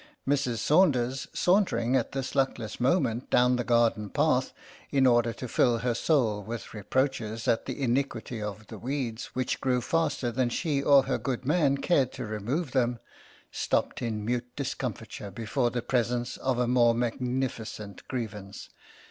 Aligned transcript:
Mrs. 0.27 0.57
Saunders, 0.57 1.27
sauntering 1.31 1.95
at 1.95 2.11
this 2.11 2.33
luckless 2.33 2.79
moment 2.79 3.29
down 3.29 3.55
the 3.55 3.63
garden 3.63 4.09
path, 4.09 4.51
in 4.89 5.05
order 5.05 5.31
to 5.33 5.47
fill 5.47 5.77
her 5.77 5.93
soul 5.93 6.41
with 6.41 6.73
reproaches 6.73 7.47
at 7.47 7.67
the 7.67 7.79
iniquity 7.79 8.41
of 8.41 8.65
the 8.65 8.79
weeds, 8.79 9.25
which 9.35 9.61
grew 9.61 9.79
faster 9.79 10.31
than 10.31 10.49
she 10.49 10.81
or 10.81 11.03
her 11.03 11.19
good 11.19 11.45
man 11.45 11.77
cared 11.77 12.11
to 12.13 12.25
remove 12.25 12.71
them, 12.71 12.97
stopped 13.51 14.01
in 14.01 14.25
mute 14.25 14.49
discomfiture 14.55 15.29
before 15.29 15.69
the 15.69 15.83
presence 15.83 16.35
of 16.37 16.57
a 16.57 16.67
more 16.67 16.95
magnificent 16.95 18.01
grievance. 18.07 18.69